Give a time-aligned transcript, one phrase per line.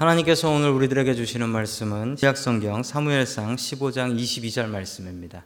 [0.00, 5.42] 하나님께서 오늘 우리들에게 주시는 말씀은 지약성경 사무엘상 15장 22절 말씀입니다.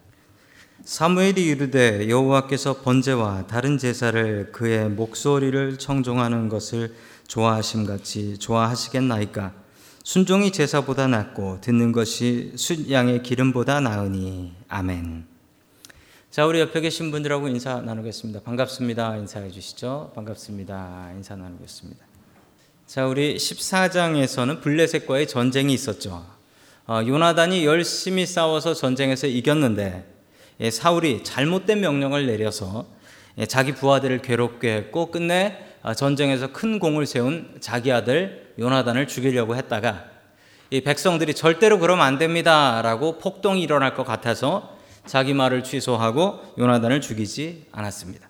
[0.84, 6.94] 사무엘이 이르되 여호와께서 번제와 다른 제사를 그의 목소리를 청종하는 것을
[7.28, 9.54] 좋아하심 같이 좋아하시겠나이까
[10.04, 15.24] 순종이 제사보다 낫고 듣는 것이 숫양의 기름보다 나으니 아멘.
[16.30, 18.42] 자 우리 옆에 계신 분들하고 인사 나누겠습니다.
[18.42, 19.16] 반갑습니다.
[19.16, 20.12] 인사해 주시죠.
[20.14, 21.12] 반갑습니다.
[21.14, 22.11] 인사 나누겠습니다.
[22.92, 26.26] 자, 우리 14장에서는 블레셋과의 전쟁이 있었죠.
[26.86, 30.04] 어, 요나단이 열심히 싸워서 전쟁에서 이겼는데
[30.60, 32.84] 예, 사울이 잘못된 명령을 내려서
[33.38, 39.56] 예, 자기 부하들을 괴롭게 했고 끝내 어, 전쟁에서 큰 공을 세운 자기 아들 요나단을 죽이려고
[39.56, 40.04] 했다가
[40.68, 47.68] 이 백성들이 절대로 그러면 안 됩니다라고 폭동이 일어날 것 같아서 자기 말을 취소하고 요나단을 죽이지
[47.72, 48.28] 않았습니다.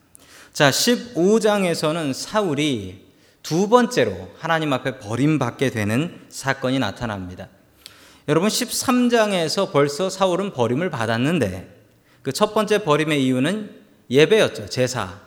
[0.53, 3.11] 자, 15장에서는 사울이
[3.43, 7.49] 두 번째로 하나님 앞에 버림받게 되는 사건이 나타납니다.
[8.29, 11.81] 여러분 13장에서 벌써 사울은 버림을 받았는데
[12.23, 13.71] 그 첫 번째 버림의 이유는
[14.11, 14.69] 예배였죠.
[14.69, 15.21] 제사.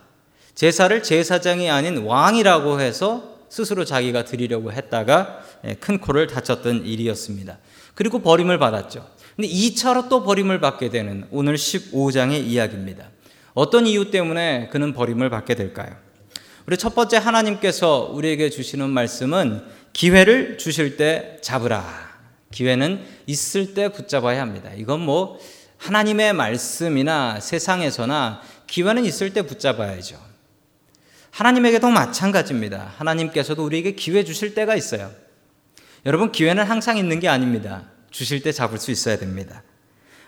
[0.54, 7.58] 제사를 제사장이 아닌 왕이라고 해서 스스로 자기가 드리려고 했다가 예, 큰 코를 다쳤던 일이었습니다.
[7.94, 9.06] 그리고 버림을 받았죠.
[9.36, 13.10] 근데 2차로 또 버림을 받게 되는 오늘 15장의 이야기입니다.
[13.54, 16.05] 어떤 이유 때문에 그는 버림을 받게 될까요?
[16.68, 19.64] 우리 첫 번째 하나님께서 우리에게 주시는 말씀은
[19.94, 21.86] 기회를 주실 때 잡으라.
[22.52, 24.72] 기회는 있을 때 붙잡아야 합니다.
[24.76, 25.40] 이건 뭐
[25.78, 30.20] 하나님의 말씀이나 세상에서나 기회는 있을 때 붙잡아야죠.
[31.30, 32.94] 하나님에게도 마찬가지입니다.
[32.98, 35.12] 하나님께서도 우리에게 기회 주실 때가 있어요.
[36.08, 37.84] 여러분 기회는 항상 있는 게 아닙니다.
[38.10, 39.62] 주실 때 잡을 수 있어야 됩니다.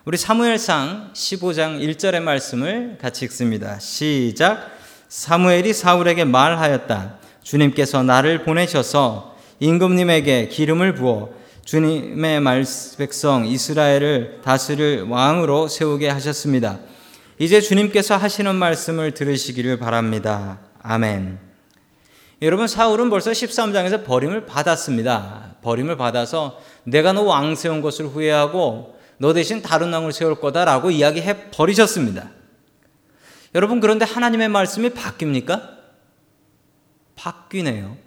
[0.05, 3.79] 우리 사무엘상 15장 1절의 말씀을 같이 읽습니다.
[3.79, 4.76] 시작.
[5.09, 7.15] 사무엘이 사울에게 말하였다.
[7.43, 11.29] 주님께서 나를 보내셔서 임금님에게 기름을 부어
[11.65, 12.65] 주님의 말
[12.97, 16.79] 백성 이스라엘을 다스릴 왕으로 세우게 하셨습니다.
[17.39, 20.59] 이제 주님께서 하시는 말씀을 들으시기를 바랍니다.
[20.81, 21.39] 아멘.
[22.41, 25.55] 여러분 사울은 벌써 13장에서 버림을 받았습니다.
[25.61, 31.49] 버림을 받아서 내가 너 왕 세운 것을 후회하고 너 대신 다른 왕을 세울 거다라고 이야기해
[31.51, 32.29] 버리셨습니다.
[33.55, 35.77] 여러분 그런데 하나님의 말씀이 바뀝니까?
[37.15, 37.97] 바뀌네요.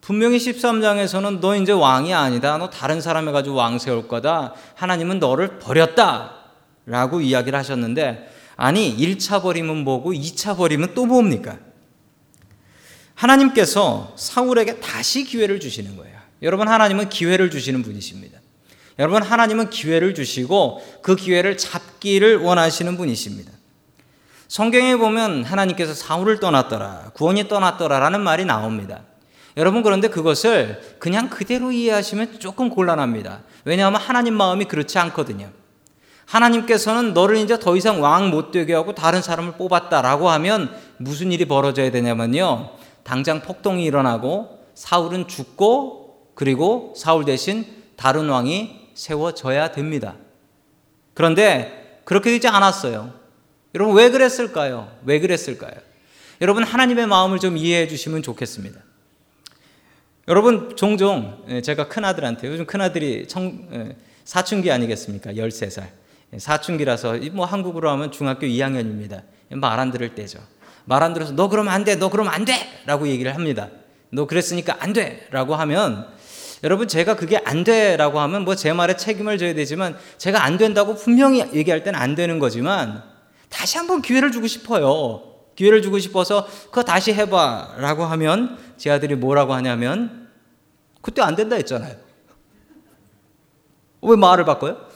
[0.00, 2.58] 분명히 13장에서는 너 이제 왕이 아니다.
[2.58, 4.52] 너 다른 사람 해 가지고 왕 세울 거다.
[4.74, 6.44] 하나님은 너를 버렸다.
[6.84, 11.58] 라고 이야기를 하셨는데, 아니, 1차 버림은 뭐고 2차 버림은 또 뭡니까?
[13.14, 16.18] 하나님께서 사울에게 다시 기회를 주시는 거예요.
[16.42, 18.38] 여러분, 하나님은 기회를 주시는 분이십니다.
[18.98, 23.50] 여러분, 하나님은 기회를 주시고 그 기회를 잡기를 원하시는 분이십니다.
[24.54, 29.00] 성경에 보면 하나님께서 사울을 떠났더라, 구원이 떠났더라라는 말이 나옵니다.
[29.56, 33.40] 여러분 그런데 그것을 그냥 그대로 이해하시면 조금 곤란합니다.
[33.64, 35.48] 왜냐하면 하나님 마음이 그렇지 않거든요.
[36.26, 41.46] 하나님께서는 너를 이제 더 이상 왕 못 되게 하고 다른 사람을 뽑았다라고 하면 무슨 일이
[41.46, 42.70] 벌어져야 되냐면요.
[43.02, 47.66] 당장 폭동이 일어나고 사울은 죽고 그리고 사울 대신
[47.96, 50.14] 다른 왕이 세워져야 됩니다.
[51.12, 53.23] 그런데 그렇게 되지 않았어요.
[53.74, 54.90] 여러분 왜 그랬을까요?
[55.04, 55.72] 왜 그랬을까요?
[56.40, 58.80] 여러분 하나님의 마음을 좀 이해해 주시면 좋겠습니다.
[60.28, 65.32] 여러분 종종 예, 제가 큰 아들한테 요즘 큰 아들이 청, 예, 사춘기 아니겠습니까?
[65.32, 65.84] 13살.
[66.32, 69.22] 예, 사춘기라서 뭐 한국으로 하면 중학교 2학년입니다.
[69.50, 70.38] 말 안 들을 때죠.
[70.86, 71.96] 말 안 들어서 너 그러면 안 돼.
[71.96, 72.54] 너 그러면 안 돼.
[72.86, 73.68] 라고 얘기를 합니다.
[74.10, 75.26] 너 그랬으니까 안 돼.
[75.30, 76.06] 라고 하면
[76.62, 80.94] 여러분 제가 그게 안 돼라고 하면 뭐 제 말에 책임을 져야 되지만 제가 안 된다고
[80.94, 83.02] 분명히 얘기할 때는 안 되는 거지만
[83.54, 85.22] 다시 한번 기회를 주고 싶어요.
[85.54, 90.28] 기회를 주고 싶어서 그거 다시 해봐 라고 하면 제 아들이 뭐라고 하냐면
[91.00, 91.94] 그때 안 된다 했잖아요.
[94.02, 94.88] 왜 말을 바꿔요?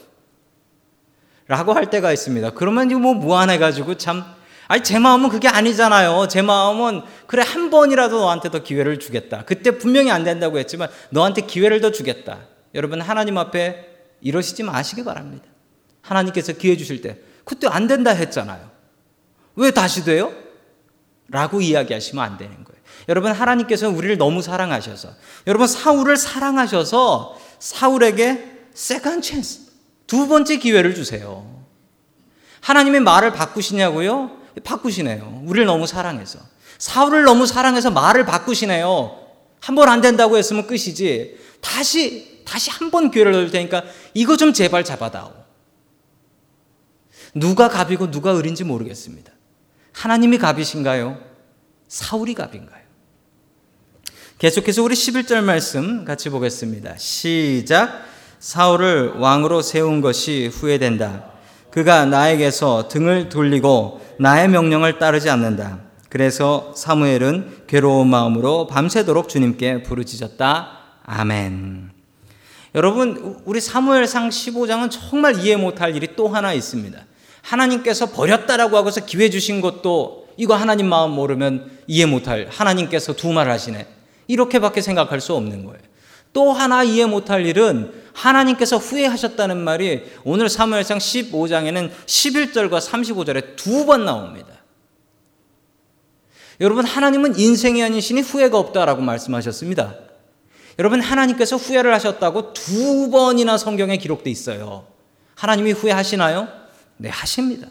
[1.47, 2.50] 라고 할 때가 있습니다.
[2.50, 4.24] 그러면 뭐 무안해가지고 참,
[4.66, 6.28] 아니, 제 마음은 그게 아니잖아요.
[6.28, 9.44] 제 마음은, 그래, 한 번이라도 너한테 더 기회를 주겠다.
[9.47, 12.41] 그때 분명히 안 된다고 했지만, 너한테 기회를 더 주겠다.
[12.74, 13.86] 여러분, 하나님 앞에
[14.21, 15.47] 이러시지 마시기 바랍니다.
[16.03, 17.18] 하나님께서 기회 주실 때,
[17.48, 18.71] 그때 안 된다 했잖아요.
[19.56, 20.33] 왜 다시 돼요?
[21.28, 22.78] 라고 이야기하시면 안 되는 거예요.
[23.09, 25.09] 여러분, 하나님께서 우리를 너무 사랑하셔서,
[25.47, 29.60] 여러분, 사울을 사랑하셔서 사울에게 second chance,
[30.06, 31.65] 두 번째 기회를 주세요.
[32.60, 34.30] 하나님의 말을 바꾸시냐고요?
[34.65, 35.42] 바꾸시네요.
[35.47, 36.39] 우리를 너무 사랑해서.
[36.78, 39.18] 사울을 너무 사랑해서 말을 바꾸시네요.
[39.60, 41.39] 한 번 안 된다고 했으면 끝이지.
[41.60, 43.83] 다시, 다시 한 번 기회를 넣을 테니까
[44.15, 45.33] 이거 좀 제발 잡아다오.
[47.38, 49.32] 누가 갑이고 누가 을인지 모르겠습니다.
[49.92, 51.18] 하나님이 갑이신가요?
[51.88, 52.78] 사울이 갑인가요?
[54.38, 56.96] 계속해서 우리 11절 말씀 같이 보겠습니다.
[56.96, 58.04] 시작.
[58.38, 61.24] 사울을 왕으로 세운 것이 후회된다.
[61.70, 65.80] 그가 나에게서 등을 돌리고 나의 명령을 따르지 않는다.
[66.08, 70.78] 그래서 사무엘은 괴로운 마음으로 밤새도록 주님께 부르짖었다.
[71.04, 71.90] 아멘.
[72.74, 77.08] 여러분, 우리 사무엘상 15장은 정말 이해 못할 일이 또 하나 있습니다.
[77.48, 83.48] 하나님께서 버렸다라고 하고서 기회 주신 것도 이거 하나님 마음 모르면 이해 못할 하나님께서 두 말
[83.50, 83.86] 하시네.
[84.27, 85.80] 이렇게밖에 생각할 수 없는 거예요.
[86.34, 94.04] 또 하나 이해 못할 일은 하나님께서 후회하셨다는 말이 오늘 사무엘상 15장에는 11절과 35절에 두 번
[94.04, 94.48] 나옵니다.
[96.60, 99.95] 여러분 하나님은 인생이 아닌 신이 후회가 없다라고 말씀하셨습니다.
[100.78, 104.86] 여러분 하나님께서 후회를 하셨다고 두 번이나 성경에 기록돼 있어요.
[105.36, 106.58] 하나님이 후회하시나요?
[106.98, 107.68] 네, 하십니다.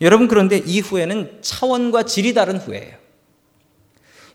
[0.00, 2.96] 여러분 그런데 이 후회는 차원과 질이 다른 후회예요.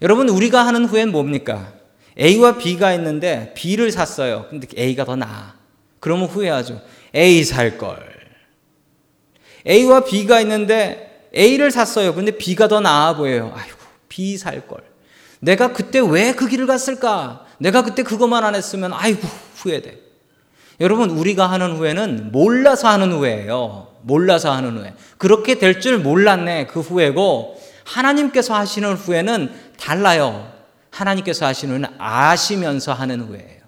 [0.01, 1.73] 여러분 우리가 하는 후회는 뭡니까?
[2.19, 4.47] A와 B가 있는데 B를 샀어요.
[4.49, 5.53] 근데 A가 더 나아.
[5.99, 6.81] 그러면 후회하죠.
[7.15, 8.09] A 살 걸.
[9.67, 12.13] A와 B가 있는데 A를 샀어요.
[12.15, 13.53] 근데 B가 더 나아 보여요.
[13.55, 13.77] 아이고,
[14.09, 14.81] B 살 걸.
[15.39, 17.45] 내가 그때 왜 그 길을 갔을까?
[17.59, 19.27] 내가 그때 그것만 안 했으면 아이고,
[19.57, 20.10] 후회돼.
[20.81, 23.87] 여러분, 우리가 하는 후회는 몰라서 하는 후회예요.
[24.01, 24.93] 몰라서 하는 후회.
[25.17, 26.67] 그렇게 될 줄 몰랐네.
[26.67, 30.51] 그 후회고 하나님께서 하시는 후회는 달라요.
[30.89, 33.61] 하나님께서 하시는 아시면서 하는 후회예요.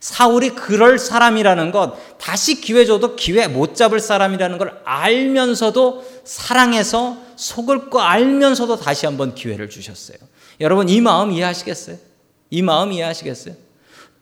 [0.00, 7.90] 사울이 그럴 사람이라는 것, 다시 기회 줘도 기회 못 잡을 사람이라는 걸 알면서도 사랑해서 속을
[7.90, 10.16] 거 알면서도 다시 한번 기회를 주셨어요.
[10.60, 11.96] 여러분, 이 마음 이해하시겠어요?
[12.50, 13.54] 이 마음 이해하시겠어요?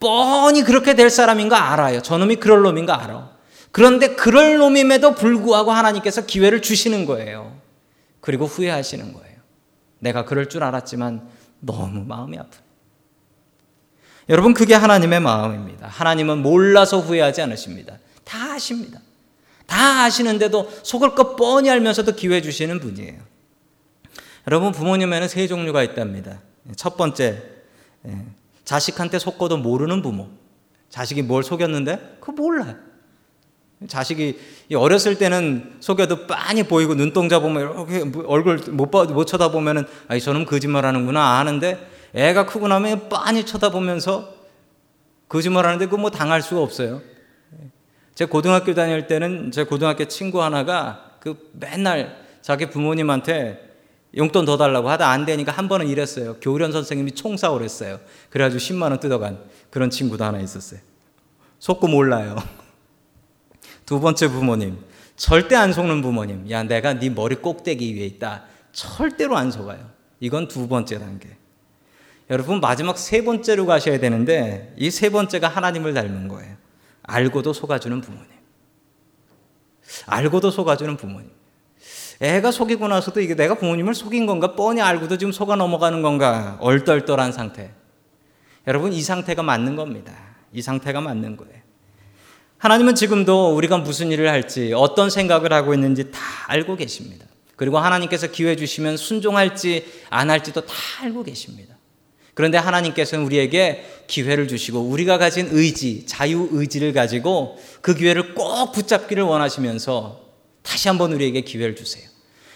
[0.01, 2.03] 뻔히 그렇게 될 사람인 거 알아요.
[2.03, 3.31] 저놈이 그럴 놈인 거 알아.
[3.73, 7.61] 그런데 그럴 놈임에도 불구하고 하나님께서 기회를 주시는 거예요.
[8.21, 9.37] 그리고 후회하시는 거예요.
[9.99, 11.29] 내가 그럴 줄 알았지만
[11.61, 12.61] 너무 마음이 아픈.
[14.29, 15.89] 여러분, 그게 하나님의 마음입니다.
[15.89, 17.99] 하나님은 몰라서 후회하지 않으십니다.
[18.25, 19.01] 다 아십니다.
[19.67, 23.21] 다 아시는데도 속을 것 뻔히 알면서도 기회 주시는 분이에요.
[24.47, 26.41] 여러분, 부모님에는 세 종류가 있답니다.
[26.77, 27.43] 첫 번째,
[28.07, 28.25] 예,
[28.69, 30.29] 자식한테 속고도 모르는 부모.
[30.91, 32.19] 자식이 뭘 속였는데?
[32.21, 32.77] 그거 몰라요.
[33.87, 34.39] 자식이
[34.75, 40.45] 어렸을 때는 속여도 빤히 보이고 눈동자 보면 이렇게 얼굴 못, 봐, 못 쳐다보면은 아이 저놈
[40.45, 41.79] 거짓말 하는구나 아는데
[42.13, 44.35] 애가 크고 나면 빤히 쳐다보면서
[45.31, 47.01] 거짓말 하는데 그거 뭐 당할 수가 없어요.
[48.15, 53.68] 제 고등학교 다닐 때는 제 고등학교 친구 하나가 그 맨날 자기 부모님한테
[54.19, 56.37] 용돈 더 달라고 하다 안 되니까 한 번은 이랬어요.
[56.41, 58.01] 교련 선생님이 총사오를 했어요.
[58.31, 59.39] 그래가지고 10만 원 뜯어간
[59.71, 60.81] 그런 친구도 하나 있었어요.
[61.61, 62.37] 속고 몰라요.
[63.87, 64.79] 두 번째 부모님.
[65.17, 66.51] 절대 안 속는 부모님.
[66.51, 68.45] 야, 내가 네 머리 꼭대기 위에 있다.
[68.73, 69.91] 절대로 안 속아요.
[70.21, 71.37] 이건 두 번째 단계.
[72.31, 76.57] 여러분, 마지막 세 번째로 가셔야 되는데, 이 세 번째가 하나님을 닮은 거예요.
[77.03, 78.29] 알고도 속아주는 부모님.
[80.07, 81.31] 알고도 속아주는 부모님.
[82.21, 84.55] 애가 속이고 나서도 이게 내가 부모님을 속인 건가?
[84.57, 86.59] 뻔히 알고도 지금 속아 넘어가는 건가?
[86.61, 87.71] 얼떨떨한 상태.
[88.67, 90.15] 여러분, 이 상태가 맞는 겁니다.
[90.53, 91.59] 이 상태가 맞는 거예요.
[92.59, 96.19] 하나님은 지금도 우리가 무슨 일을 할지 어떤 생각을 하고 있는지 다
[96.49, 97.25] 알고 계십니다.
[97.55, 101.77] 그리고 하나님께서 기회 주시면 순종할지 안 할지도 다 알고 계십니다.
[102.35, 109.23] 그런데 하나님께서는 우리에게 기회를 주시고 우리가 가진 의지, 자유 의지를 가지고 그 기회를 꼭 붙잡기를
[109.23, 110.28] 원하시면서
[110.69, 112.05] 다시 한번 우리에게 기회를 주세요.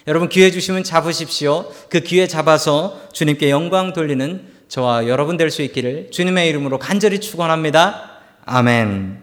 [0.07, 1.73] 여러분 기회 주시면 잡으십시오.
[1.89, 8.19] 그 기회 잡아서 주님께 영광 돌리는 저와 여러분 될 수 있기를 주님의 이름으로 간절히 축원합니다.
[8.45, 9.23] 아멘.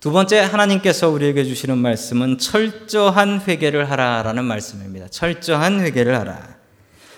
[0.00, 5.08] 두 번째 하나님께서 우리에게 주시는 말씀은 철저한 회개를 하라라는 말씀입니다.
[5.08, 6.56] 철저한 회개를 하라.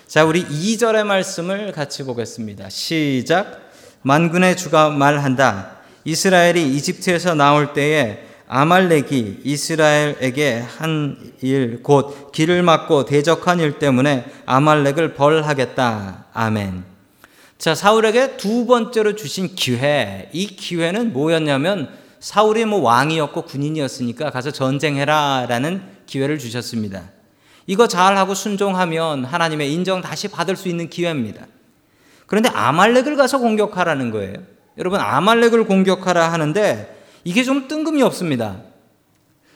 [0.07, 2.69] 자, 우리 2절의 말씀을 같이 보겠습니다.
[2.69, 3.71] 시작.
[4.01, 5.77] 만군의 주가 말한다.
[6.05, 15.13] 이스라엘이 이집트에서 나올 때에 아말렉이 이스라엘에게 한 일, 곧 길을 막고 대적한 일 때문에 아말렉을
[15.15, 16.25] 벌하겠다.
[16.33, 16.83] 아멘.
[17.57, 20.29] 자, 사울에게 두 번째로 주신 기회.
[20.31, 21.89] 이 기회는 뭐였냐면
[22.19, 27.03] 사울이 뭐 왕이었고 군인이었으니까 가서 전쟁해라라는 기회를 주셨습니다.
[27.65, 31.45] 이거 잘하고 순종하면 하나님의 인정 다시 받을 수 있는 기회입니다.
[32.27, 34.35] 그런데 아말렉을 가서 공격하라는 거예요.
[34.77, 36.96] 여러분 아말렉을 공격하라 하는데
[37.27, 38.61] 이게 좀 뜬금이 없습니다.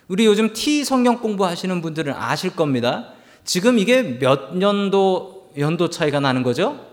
[0.10, 3.14] 우리 요즘 T 성경 공부하시는 분들은 아실 겁니다.
[3.46, 6.86] 지금 이게 몇 년도 연도 차이가 나는 거죠?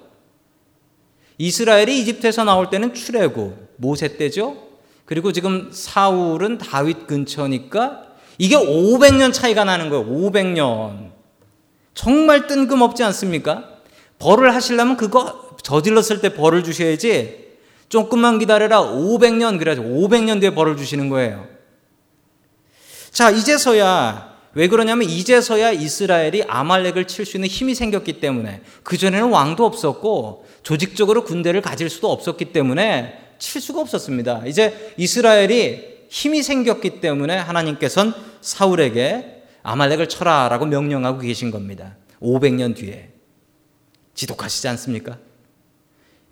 [1.36, 4.68] 이스라엘이 이집트에서 나올 때는 출애굽 모세 때죠.
[5.04, 8.04] 그리고 지금 사울은 다윗 근처니까
[8.38, 10.06] 이게 500년 차이가 나는 거예요.
[10.06, 11.10] 500년.
[11.92, 13.68] 정말 뜬금없지 않습니까?
[14.20, 17.47] 벌을 하시려면 그거 저질렀을 때 벌을 주셔야지
[17.88, 21.46] 조금만 기다려라 500년 그래야지 500년 뒤에 벌을 주시는 거예요.
[23.10, 29.64] 자, 이제서야 왜 그러냐면 이제서야 이스라엘이 아말렉을 칠 수 있는 힘이 생겼기 때문에 그전에는 왕도
[29.64, 34.44] 없었고 조직적으로 군대를 가질 수도 없었기 때문에 칠 수가 없었습니다.
[34.46, 41.96] 이제 이스라엘이 힘이 생겼기 때문에 하나님께서는 사울에게 아말렉을 쳐라라고 명령하고 계신 겁니다.
[42.20, 43.10] 500년 뒤에.
[44.14, 45.18] 지독하시지 않습니까?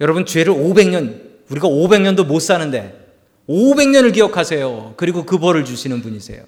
[0.01, 3.07] 여러분 죄를 500년 우리가 500년도 못 사는데
[3.49, 4.95] 500년을 기억하세요.
[4.97, 6.43] 그리고 그 벌을 주시는 분이세요.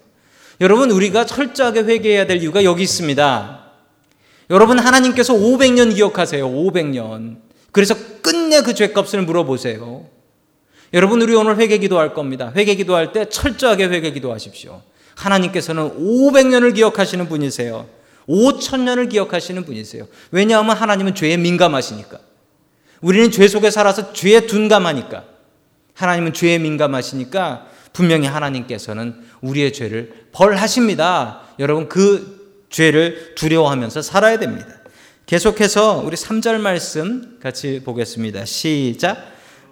[0.60, 3.64] 여러분 우리가 철저하게 회개해야 될 이유가 여기 있습니다.
[4.50, 6.48] 여러분 하나님께서 500년 기억하세요.
[6.48, 7.36] 500년.
[7.70, 10.06] 그래서 끝내 그 죄값을 물어보세요.
[10.94, 12.52] 여러분 우리 오늘 회개 기도할 겁니다.
[12.56, 14.82] 회개 기도할 때 철저하게 회개 기도하십시오.
[15.14, 17.86] 하나님께서는 500년을 기억하시는 분이세요.
[18.28, 20.06] 5천년을 기억하시는 분이세요.
[20.30, 22.18] 왜냐하면 하나님은 죄에 민감하시니까.
[23.00, 25.24] 우리는 죄 속에 살아서 죄에 둔감하니까.
[25.94, 31.40] 하나님은 죄에 민감하시니까 분명히 하나님께서는 우리의 죄를 벌하십니다.
[31.58, 34.66] 여러분 그 죄를 두려워하면서 살아야 됩니다.
[35.26, 38.44] 계속해서 우리 3절 말씀 같이 보겠습니다.
[38.44, 39.18] 시작.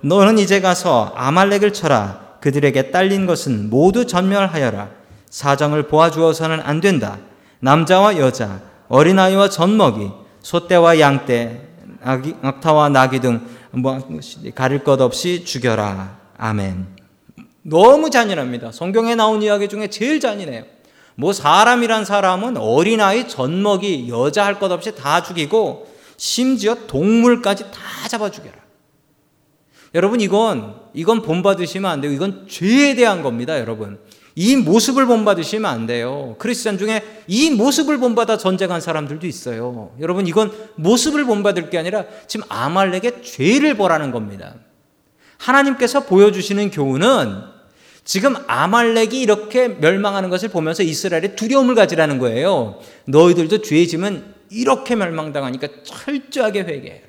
[0.02, 2.38] 너는 이제 가서 아말렉을 쳐라.
[2.40, 4.90] 그들에게 딸린 것은 모두 전멸하여라.
[5.30, 7.18] 사정을 보아주어서는 안 된다.
[7.60, 10.10] 남자와 여자, 어린아이와 젖먹이,
[10.42, 11.66] 소떼와 양떼,
[12.06, 14.00] 악타와 나귀 등 뭐
[14.54, 16.18] 가릴 것 없이 죽여라.
[16.38, 16.86] 아멘.
[17.62, 18.72] 너무 잔인합니다.
[18.72, 20.64] 성경에 나온 이야기 중에 제일 잔인해요.
[21.14, 28.30] 뭐 사람이란 사람은 어린아이, 젖먹이, 여자 할 것 없이 다 죽이고 심지어 동물까지 다 잡아
[28.30, 28.56] 죽여라.
[29.94, 32.12] 여러분 이건 이건 본받으시면 안 돼요.
[32.12, 33.98] 이건 죄에 대한 겁니다, 여러분.
[34.38, 36.36] 이 모습을 본받으시면 안 돼요.
[36.38, 39.92] 크리스천 중에 이 모습을 본받아 전쟁한 사람들도 있어요.
[39.98, 44.54] 여러분 이건 모습을 본받을 게 아니라 지금 아말렉의 죄를 보라는 겁니다.
[45.38, 47.56] 하나님께서 보여주시는 교훈은
[48.04, 52.78] 지금 아말렉이 이렇게 멸망하는 것을 보면서 이스라엘이 두려움을 가지라는 거예요.
[53.06, 57.06] 너희들도 죄 지면 이렇게 멸망당하니까 철저하게 회개해라.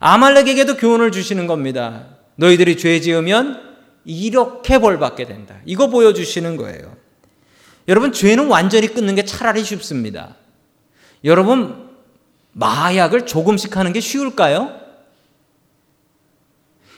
[0.00, 2.08] 아말렉에게도 교훈을 주시는 겁니다.
[2.36, 3.71] 너희들이 죄 지으면
[4.04, 5.56] 이렇게 벌 받게 된다.
[5.64, 6.96] 이거 보여주시는 거예요.
[7.88, 10.36] 여러분, 죄는 완전히 끊는 게 차라리 쉽습니다.
[11.24, 11.90] 여러분,
[12.52, 14.80] 마약을 조금씩 하는 게 쉬울까요?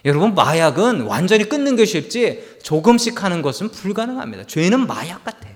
[0.04, 4.44] 여러분, 마약은 완전히 끊는 게 쉽지 조금씩 하는 것은 불가능합니다.
[4.44, 5.54] 죄는 마약 같아요.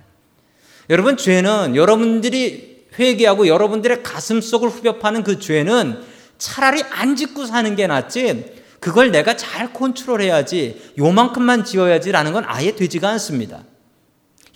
[0.88, 6.02] 여러분, 죄는 여러분들이 회개하고 여러분들의 가슴 속을 후벼 파는 그 죄는
[6.38, 13.08] 차라리 안 짓고 사는 게 낫지 그걸 내가 잘 컨트롤해야지 요만큼만 지어야지라는 건 아예 되지가
[13.10, 13.64] 않습니다.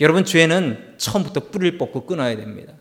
[0.00, 2.72] 여러분 죄는 처음부터 뿌리를 뽑고 끊어야 됩니다.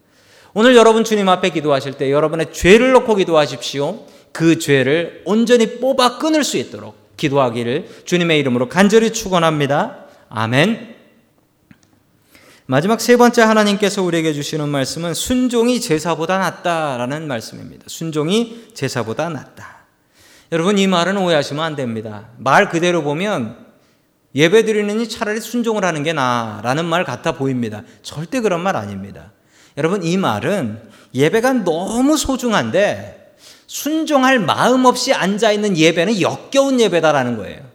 [0.53, 4.05] 오늘 여러분 주님 앞에 기도하실 때 여러분의 죄를 놓고 기도하십시오.
[4.31, 10.05] 그 죄를 온전히 뽑아 끊을 수 있도록 기도하기를 주님의 이름으로 간절히 축원합니다.
[10.29, 10.95] 아멘.
[12.65, 17.85] 마지막 세 번째 하나님께서 우리에게 주시는 말씀은 순종이 제사보다 낫다라는 말씀입니다.
[17.87, 19.80] 순종이 제사보다 낫다.
[20.51, 22.27] 여러분 이 말은 오해하시면 안 됩니다.
[22.37, 23.57] 말 그대로 보면
[24.35, 27.83] 예배 드리느니 차라리 순종을 하는 게 나라는 말 같아 보입니다.
[28.01, 29.31] 절대 그런 말 아닙니다.
[29.77, 30.81] 여러분 이 말은
[31.13, 33.35] 예배가 너무 소중한데
[33.67, 37.70] 순종할 마음 없이 앉아 있는 예배는 역겨운 예배다라는 거예요.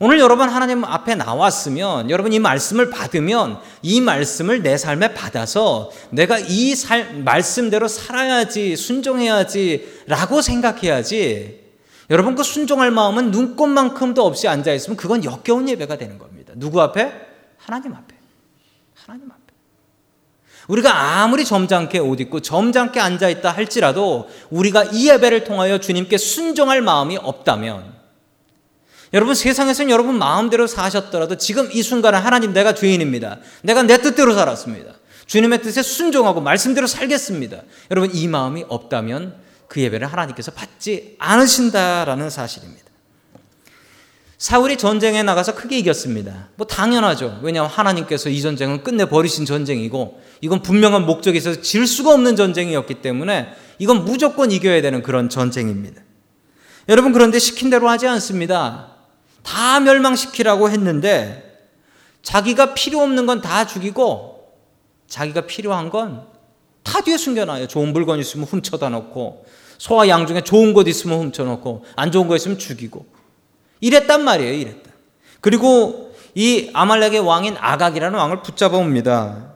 [0.00, 6.38] 오늘 여러분 하나님 앞에 나왔으면 여러분 이 말씀을 받으면 이 말씀을 내 삶에 받아서 내가
[6.38, 11.64] 이 살, 말씀대로 살아야지 순종해야지 라고 생각해야지
[12.10, 16.52] 여러분 그 순종할 마음은 눈꽃만큼도 없이 앉아 있으면 그건 역겨운 예배가 되는 겁니다.
[16.56, 17.12] 누구 앞에?
[17.58, 18.14] 하나님 앞에.
[18.94, 19.38] 하나님 앞에.
[20.68, 26.82] 우리가 아무리 점잖게 옷 입고 점잖게 앉아 있다 할지라도 우리가 이 예배를 통하여 주님께 순종할
[26.82, 27.97] 마음이 없다면
[29.12, 33.38] 여러분 세상에서는 여러분 마음대로 사셨더라도 지금 이 순간은 하나님 내가 죄인입니다.
[33.62, 34.92] 내가 내 뜻대로 살았습니다.
[35.26, 37.62] 주님의 뜻에 순종하고 말씀대로 살겠습니다.
[37.90, 39.34] 여러분 이 마음이 없다면
[39.68, 42.88] 그 예배를 하나님께서 받지 않으신다라는 사실입니다.
[44.38, 46.48] 사울이 전쟁에 나가서 크게 이겼습니다.
[46.54, 47.40] 뭐 당연하죠.
[47.42, 53.02] 왜냐하면 하나님께서 이 전쟁은 끝내 버리신 전쟁이고 이건 분명한 목적이 있어서 질 수가 없는 전쟁이었기
[53.02, 53.48] 때문에
[53.78, 56.02] 이건 무조건 이겨야 되는 그런 전쟁입니다.
[56.88, 58.97] 여러분 그런데 시킨 대로 하지 않습니다.
[59.48, 61.44] 다 멸망시키라고 했는데
[62.22, 64.52] 자기가 필요 없는 건 다 죽이고
[65.08, 66.26] 자기가 필요한 건
[66.82, 67.66] 다 뒤에 숨겨놔요.
[67.68, 69.44] 좋은 물건 있으면 훔쳐다 놓고
[69.76, 73.04] 소와 양 중에 좋은 것 있으면 훔쳐놓고 안 좋은 거 있으면 죽이고
[73.80, 74.52] 이랬단 말이에요.
[74.54, 74.90] 이랬다.
[75.42, 79.52] 그리고 이 아말렉의 왕인 아각이라는 왕을 붙잡아 옵니다.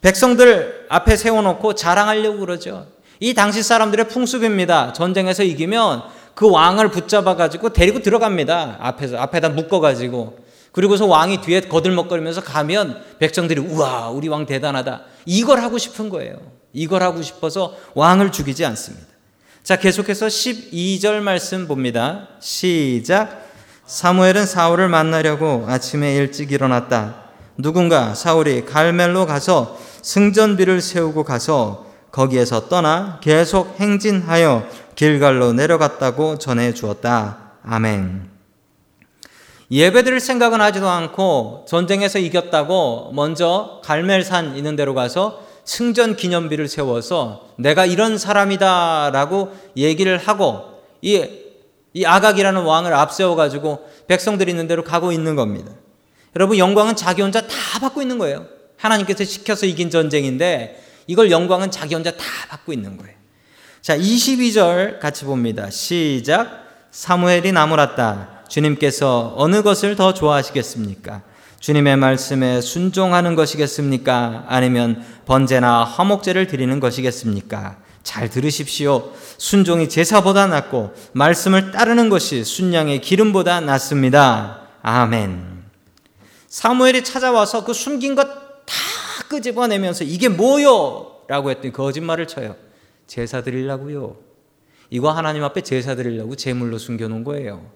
[0.00, 2.86] 백성들 앞에 세워놓고 자랑하려고 그러죠.
[3.20, 4.94] 이 당시 사람들의 풍습입니다.
[4.94, 6.02] 전쟁에서 이기면
[6.40, 8.78] 그 왕을 붙잡아 가지고 데리고 들어갑니다.
[8.80, 10.38] 앞에서 앞에다 묶어 가지고
[10.72, 16.38] 그리고서 왕이 뒤에 거들먹거리면서 가면 백성들이 우와 우리 왕 대단하다 이걸 하고 싶은 거예요.
[16.72, 19.06] 이걸 하고 싶어서 왕을 죽이지 않습니다.
[19.62, 22.28] 자 계속해서 12절 말씀 봅니다.
[22.40, 23.44] 시작.
[23.84, 27.16] 사무엘은 사울을 만나려고 아침에 일찍 일어났다.
[27.58, 34.66] 누군가 사울이 갈멜로 가서 승전비를 세우고 가서 거기에서 떠나 계속 행진하여
[35.00, 37.52] 길갈로 내려갔다고 전해 주었다.
[37.64, 38.28] 아멘.
[39.70, 47.48] 예배 드릴 생각은 하지도 않고 전쟁에서 이겼다고 먼저 갈멜산 있는 데로 가서 승전 기념비를 세워서
[47.56, 51.26] 내가 이런 사람이다라고 얘기를 하고 이,
[51.94, 55.72] 이 아각이라는 왕을 앞세워 가지고 백성들이 있는 데로 가고 있는 겁니다.
[56.36, 58.44] 여러분 영광은 자기 혼자 다 받고 있는 거예요.
[58.76, 63.19] 하나님께서 시켜서 이긴 전쟁인데 이걸 영광은 자기 혼자 다 받고 있는 거예요.
[63.82, 65.70] 자, 22절 같이 봅니다.
[65.70, 66.66] 시작.
[66.90, 68.42] 사무엘이 나무랐다.
[68.48, 71.22] 주님께서 어느 것을 더 좋아하시겠습니까?
[71.60, 74.44] 주님의 말씀에 순종하는 것이겠습니까?
[74.48, 77.78] 아니면 번제나 화목제를 드리는 것이겠습니까?
[78.02, 79.12] 잘 들으십시오.
[79.38, 84.62] 순종이 제사보다 낫고 말씀을 따르는 것이 순양의 기름보다 낫습니다.
[84.82, 85.64] 아멘.
[86.48, 91.24] 사무엘이 찾아와서 그 숨긴 것 다 끄집어내면서 이게 뭐요?
[91.28, 92.56] 라고 했더니 거짓말을 쳐요.
[93.10, 94.16] 제사 드리려고요.
[94.88, 97.72] 이거 하나님 앞에 제사 드리려고 제물로 숨겨놓은 거예요.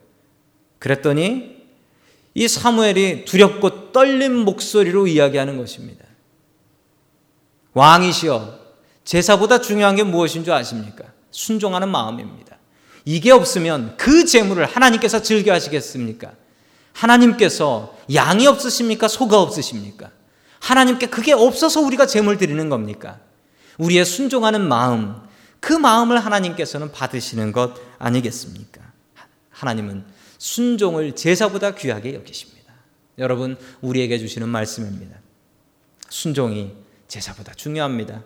[0.78, 1.56] 그랬더니
[2.34, 6.04] 이 사무엘이 두렵고 떨린 목소리로 이야기하는 것입니다.
[7.72, 8.60] 왕이시여,
[9.02, 11.04] 제사보다 중요한 게 무엇인 줄 아십니까?
[11.32, 12.56] 순종하는 마음입니다.
[13.04, 16.30] 이게 없으면 그 제물을 하나님께서 즐겨 하시겠습니까?
[16.92, 19.08] 하나님께서 양이 없으십니까?
[19.08, 20.12] 소가 없으십니까?
[20.60, 23.18] 하나님께 그게 없어서 우리가 제물 드리는 겁니까?
[23.78, 25.16] 우리의 순종하는 마음,
[25.60, 28.82] 그 마음을 하나님께서는 받으시는 것 아니겠습니까?
[29.50, 30.04] 하나님은
[30.38, 32.72] 순종을 제사보다 귀하게 여기십니다.
[33.18, 35.16] 여러분, 우리에게 주시는 말씀입니다.
[36.08, 36.72] 순종이
[37.08, 38.22] 제사보다 중요합니다.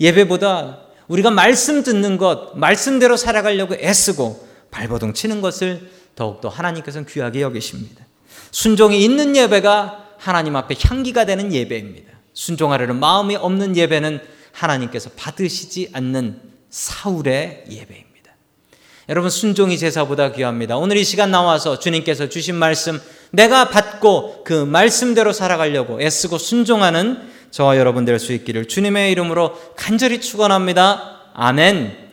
[0.00, 8.04] 예배보다 우리가 말씀 듣는 것, 말씀대로 살아가려고 애쓰고 발버둥 치는 것을 더욱더 하나님께서는 귀하게 여기십니다.
[8.50, 12.12] 순종이 있는 예배가 하나님 앞에 향기가 되는 예배입니다.
[12.32, 14.20] 순종하려는 마음이 없는 예배는
[14.54, 16.40] 하나님께서 받으시지 않는
[16.70, 18.14] 사울의 예배입니다.
[19.10, 20.76] 여러분 순종이 제사보다 귀합니다.
[20.76, 22.98] 오늘 이 시간 나와서 주님께서 주신 말씀
[23.30, 30.20] 내가 받고 그 말씀대로 살아가려고 애쓰고 순종하는 저와 여러분 될 수 있기를 주님의 이름으로 간절히
[30.20, 31.30] 축원합니다.
[31.34, 32.03] 아멘.